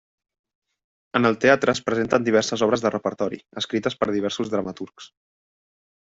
[1.19, 5.11] En el teatre es presenten diverses obres de repertori, escrites per diversos dramaturgs.